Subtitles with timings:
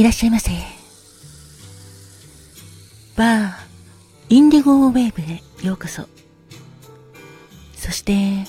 [0.00, 0.50] いらっしゃいませ。
[3.18, 3.52] バー、
[4.30, 6.08] インディゴウェーブへようこそ。
[7.76, 8.46] そして、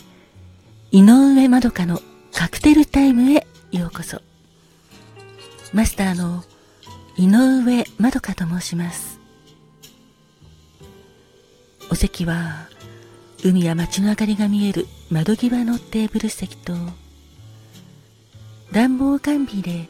[0.91, 1.99] 井上まどかの
[2.31, 4.21] カクテルタイムへようこそ。
[5.73, 6.45] マスターの
[7.17, 9.19] 井上まどかと申します。
[11.89, 12.69] お席は、
[13.43, 16.73] 海や街の明かりが見える窓際のテーブル席と、
[18.71, 19.89] 暖房完備で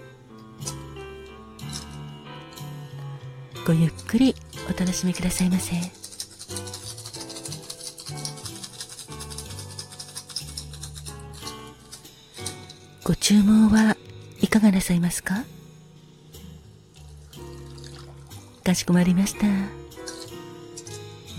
[3.65, 5.75] ごゆっくりお楽しみくださいませ。
[13.03, 13.95] ご注文は
[14.41, 15.43] いかがなさいますか？
[18.63, 19.45] かしこまりました。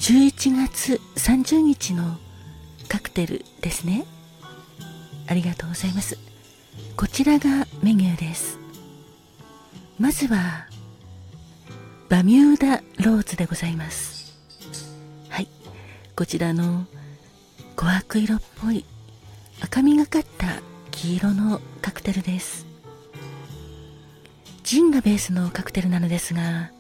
[0.01, 2.19] 11月30日の
[2.89, 4.05] カクテルですね。
[5.27, 6.19] ありがとうございます。
[6.97, 8.59] こちらがメニューです。
[9.99, 10.67] まずは
[12.13, 14.39] バミューダローズでございます。
[15.31, 15.49] はい。
[16.15, 16.85] こちらの
[17.75, 18.85] 琥珀色っぽい
[19.63, 20.61] 赤みがかった
[20.91, 22.67] 黄色のカクテルです。
[24.63, 26.71] ジンがベースのカクテルなのですが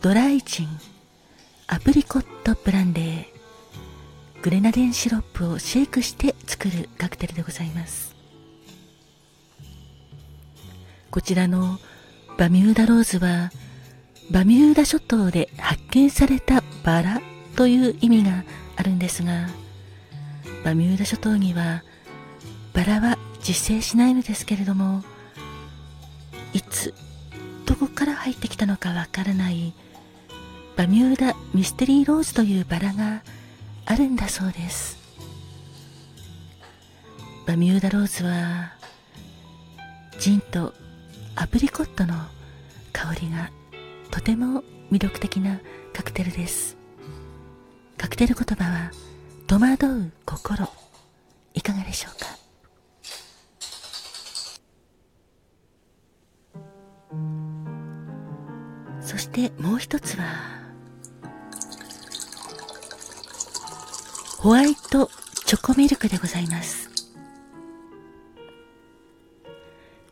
[0.00, 0.68] ドライジン
[1.68, 3.24] アプリコットブランデー
[4.42, 8.16] グレナデンシロップをシェイクして作るカクテルでございます。
[11.12, 11.78] こちらの
[12.36, 13.52] バミューダローズは
[14.30, 17.20] バミューダ諸島で発見されたバラ
[17.56, 18.44] という意味が
[18.76, 19.48] あるんですが
[20.64, 21.82] バミューダ諸島には
[22.72, 25.02] バラは実生しないのですけれども
[26.52, 26.94] いつ
[27.66, 29.74] どこから入ってきたのかわからない
[30.76, 33.22] バミューダミステリーローズというバラが
[33.86, 34.98] あるんだそうです。
[37.46, 38.72] バミューダローズは
[40.20, 40.72] ジンと
[41.34, 42.14] アプリコットの
[42.92, 43.50] 香りが
[44.10, 45.60] とても魅力的な
[45.92, 46.76] カクテルです。
[47.96, 48.90] カクテル言葉は
[49.46, 50.68] 戸惑う心。
[51.54, 52.26] いかがでしょうか？
[59.00, 60.24] そしてもう一つは
[64.38, 65.10] ホワイト
[65.44, 66.88] チョコミルクでございます。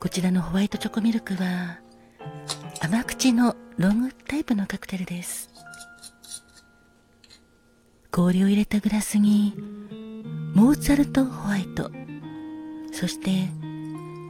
[0.00, 1.78] こちらのホワイトチョコミルクは
[2.90, 5.50] 甘口のロングタイプのカクテルです。
[8.10, 9.54] 氷を入れたグラスに
[10.54, 11.90] モーツァルトホワイト。
[12.90, 13.50] そして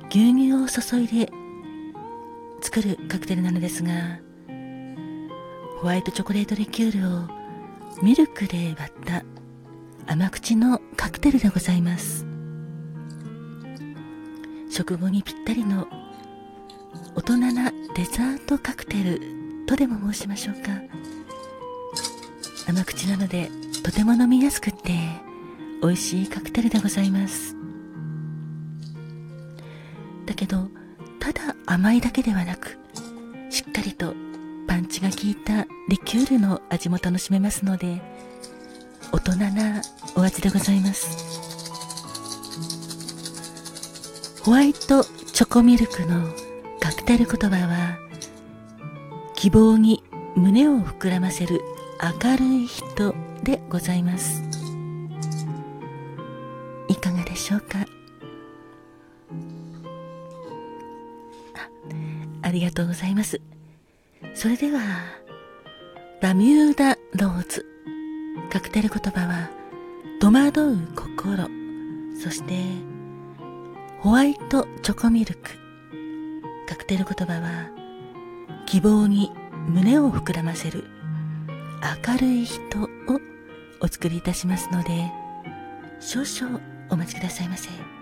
[0.09, 1.31] 牛乳を注いで
[2.61, 4.19] 作るカクテルなのですが
[5.81, 9.23] ホワイトチョコレートリキュールをミルクで割った
[10.13, 12.27] 甘口のカクテルでございます。
[14.69, 15.87] 食後にぴったりの
[17.19, 19.21] 大人なデザートカクテル
[19.67, 20.71] とでも申しましょうか。
[22.69, 23.51] 甘口なので
[23.83, 24.93] とても飲みやすくって
[25.83, 27.57] 美味しいカクテルでございます。
[30.27, 30.69] だけど
[31.19, 32.79] ただ甘いだけではなく
[33.51, 34.15] しっかりと
[34.69, 38.01] パンチが効いたリキュールの味も楽しめますので
[39.11, 39.83] 大人な
[40.15, 41.19] お味でございます。
[44.45, 46.48] ホワイトチョコミルクの
[46.89, 47.99] カクテル言葉は
[49.35, 50.03] 希望に
[50.37, 51.61] 胸を膨らませる
[52.23, 54.43] 明るい人でございます。
[56.89, 57.81] いかがでしょうか？
[62.43, 63.39] あありがとうございます。
[64.33, 64.81] それでは
[66.23, 67.67] バミューダローズ。
[68.51, 69.51] カクテル言葉は
[70.23, 71.51] 戸惑う心。
[72.19, 72.55] そして
[74.01, 75.58] ホワイトチョコミルク。
[76.69, 77.71] カクテル言葉は
[78.67, 79.33] 希望に
[79.69, 80.85] 胸を膨らませる
[82.07, 82.89] 明るい人を
[83.81, 85.11] お作りいたしますので
[85.99, 86.61] 少々
[86.91, 87.98] お待ちくださいませ。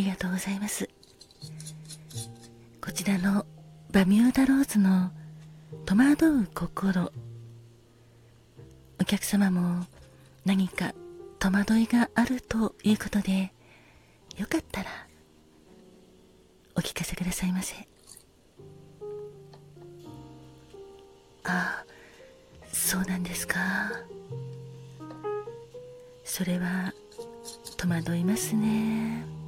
[0.00, 0.88] りがとうございます。
[2.80, 3.44] こちらの
[3.92, 5.10] バミューダローズの
[5.84, 7.12] 戸惑う心。
[8.98, 9.84] お客様も
[10.46, 10.94] 何か
[11.38, 13.52] 戸惑いがあるということで
[14.38, 14.88] よかったら
[16.76, 17.74] お聞かせくださいませ。
[21.44, 21.84] ああ
[22.72, 23.58] そうなんですか。
[26.24, 26.94] それは
[27.76, 29.39] 戸惑いますね。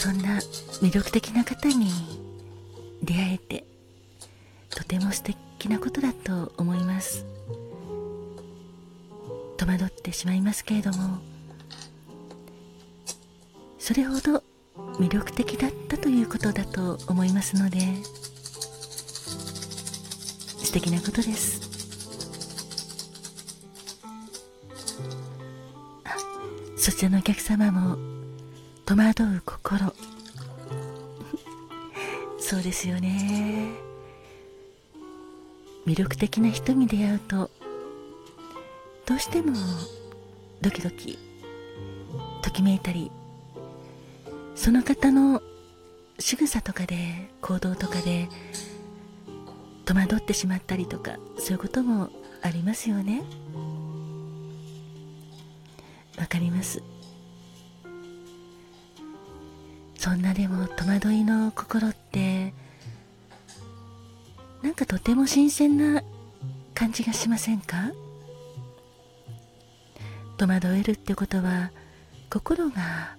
[0.00, 0.38] そんな
[0.80, 1.90] 魅力的な方に
[3.02, 3.66] 出会えて
[4.70, 7.26] とても素敵なことだと思います。
[9.58, 11.18] 戸惑ってしまいますけれども
[13.78, 14.42] それほど
[14.98, 17.80] 魅力的だったということだと思いますので
[20.64, 21.60] 素敵なことです。
[26.78, 27.98] そちらのお客様も
[28.86, 29.89] 戸惑う心。
[32.50, 33.76] そうですよね。
[35.86, 37.48] 魅力的な人に出会うと
[39.06, 39.52] どうしても
[40.60, 41.16] ドキドキ
[42.42, 43.12] ときめいたり
[44.56, 45.42] その方の
[46.18, 48.28] 仕草とかで行動とかで
[49.84, 52.08] 戸惑ってしまったりとかそういうことも
[52.42, 53.22] ありますよね。
[56.18, 56.82] わかります。
[60.00, 62.54] そんなでも戸惑いの心って
[64.62, 66.02] なんかとても新鮮な
[66.72, 67.90] 感じがしませんか？
[70.38, 71.70] 戸惑えるってことは
[72.30, 73.14] 心が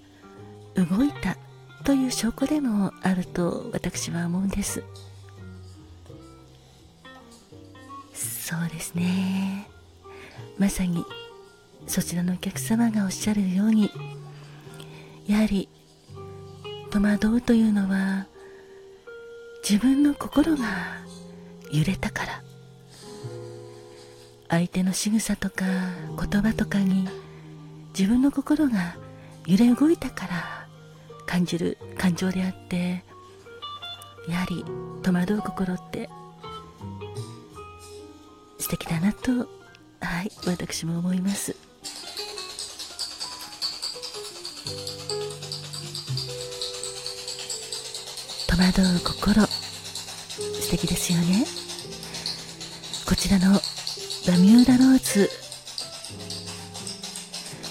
[0.74, 1.38] 動いた
[1.84, 4.84] という証拠でもあると私は思うんです。
[8.12, 9.68] そうですね。
[10.58, 11.06] まさに
[11.86, 13.92] そちらのお客様がおっしゃるように
[15.28, 15.70] やはり
[16.92, 18.28] 戸惑うというのは
[19.68, 20.66] 自分の心が
[21.72, 22.44] 揺れたから
[24.50, 25.64] 相手の仕草とか
[26.20, 27.08] 言葉とかに
[27.98, 28.98] 自分の心が
[29.48, 30.68] 揺れ動いたから
[31.26, 33.06] 感じる感情であって
[34.28, 34.66] やはり
[35.02, 36.10] 戸惑う心って
[38.60, 41.56] 素敵だなとはい私も思います
[48.62, 51.46] 戸惑う心素敵ですよね。
[53.08, 53.54] こちらの
[54.28, 55.30] バミューダローズ、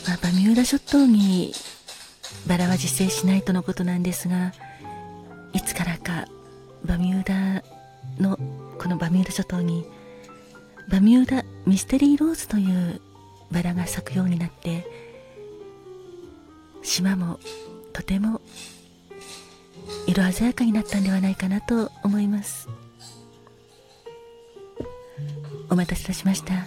[0.09, 1.53] まあ、バミューダ諸島に
[2.47, 4.53] バラは自生しないとのことなんですが
[5.53, 6.27] いつからか
[6.85, 7.63] バミューダ
[8.21, 8.37] の
[8.79, 9.87] このバミューダ諸島に
[10.91, 13.01] バミューダミステリーローズという
[13.53, 14.87] バラが咲くようになって
[16.83, 17.39] 島も
[17.93, 18.41] とても
[20.11, 22.69] 色鮮やかになったんではないかなと思います。
[25.71, 26.67] お待たせいたしました。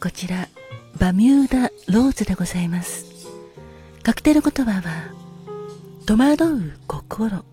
[0.00, 0.48] こちら
[0.98, 3.06] バミューダローズでございます。
[4.02, 5.14] カクテル言葉は
[6.04, 7.44] 戸惑う心。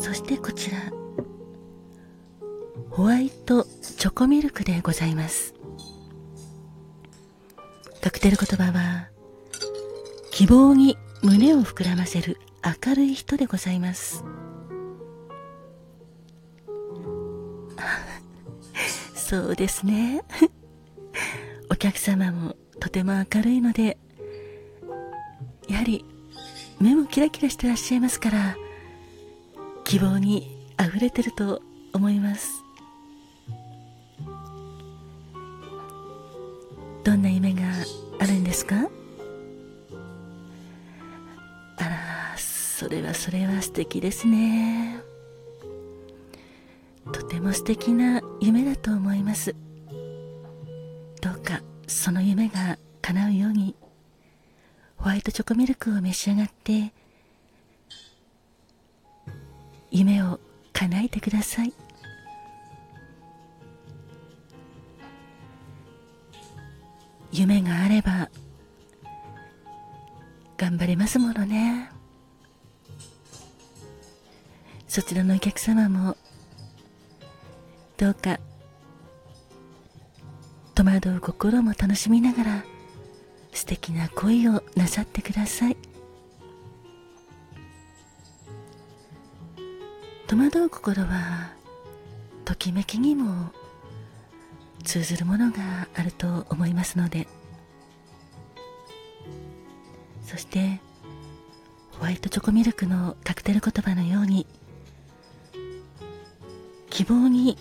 [0.00, 0.78] そしてこちら
[2.88, 3.64] ホワイト
[3.98, 5.52] チョコミルクでございます。
[8.00, 9.08] カクテル言葉は
[10.30, 14.24] 希望に胸を膨らませる明るい人でございます。
[19.14, 20.22] そうですね。
[21.70, 23.98] お客様もとても明るいので
[25.68, 26.04] やはり
[26.80, 28.56] 目もキラキラしてらっしゃいますから
[29.84, 32.48] 希望にあふれてると思います。
[37.04, 37.62] どんな夢が
[38.18, 38.88] あるんですか？
[42.76, 45.00] それはそれは素敵ですね。
[47.12, 49.54] とても素敵な夢だと思います。
[51.22, 53.76] どうかその夢が叶うように
[54.96, 56.92] ホワイトチョコミルクを召し上がって
[59.92, 60.40] 夢を
[60.72, 61.72] 叶えてください。
[67.30, 68.28] 夢があれば
[70.56, 71.93] 頑張れますものね。
[74.94, 76.16] そちらのお客様も
[77.96, 78.38] どうか
[80.76, 82.64] 戸惑う心も楽しみながら
[83.52, 85.76] 素敵な恋をなさってください。
[90.28, 91.50] 戸惑う心は
[92.44, 93.50] ときめきにも
[94.84, 97.26] 通ずるものがあると思いますので。
[100.22, 100.80] そして
[101.98, 104.46] ホワイトチョコミルクのカクテル言葉のように
[106.94, 107.58] 希望に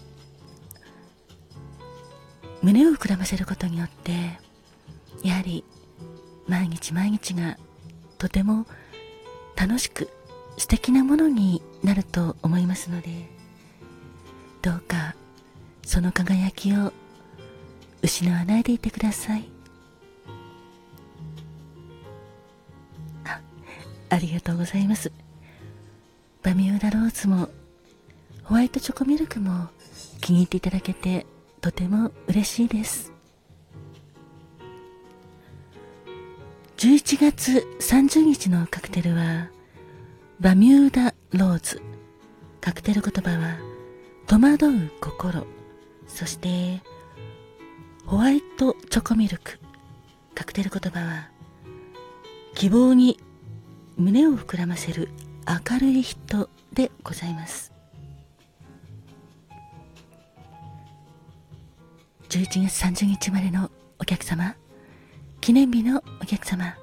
[2.61, 4.11] 胸を膨らませることによって
[5.27, 5.65] やはり
[6.47, 7.57] 毎日毎日が
[8.19, 8.67] とても
[9.55, 10.07] 楽しく
[10.57, 13.09] 素敵なものになると思いますので
[14.61, 15.15] どうか
[15.81, 16.93] その輝きを
[18.03, 19.49] 失わないでいてください。
[23.25, 23.41] あ
[24.09, 25.11] ありがとうございます。
[26.43, 27.49] バミューダローズも
[28.43, 29.69] ホワイトチョコミルクも
[30.19, 31.25] 気に入っていただけて
[31.61, 33.13] とても嬉しいです。
[36.77, 39.49] 11月30日のカクテルは
[40.41, 41.81] バミューダローズ。
[42.59, 43.57] カクテル言葉は
[44.27, 45.45] 戸惑う心。
[46.07, 46.81] そして
[48.05, 49.59] ホワイトチョコミルク。
[50.35, 51.29] カクテル言葉は
[52.55, 53.19] 希望に
[53.95, 55.07] 胸を膨らませる
[55.71, 57.71] 明るい人でございます。
[62.33, 64.55] 11月30日までのお客様。
[65.39, 66.75] 記念日のお客様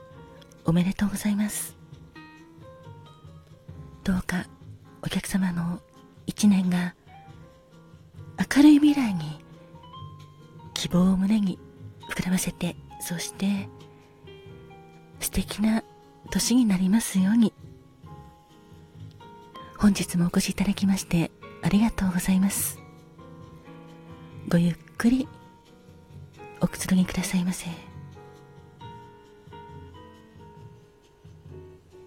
[0.64, 1.76] おめでとうございます。
[4.04, 4.46] どうか
[5.02, 5.80] お客様の
[6.28, 6.94] 一年が
[8.56, 9.40] 明るい未来に
[10.72, 11.58] 希望を胸に
[12.08, 13.68] 膨らませてそして
[15.18, 15.82] 素敵な
[16.30, 17.52] 年になりますように。
[19.76, 22.78] 本日もお越しいただきましてありがとうございます。
[24.48, 25.26] ごゆっくり
[26.70, 27.89] おくつろぎくださいませ。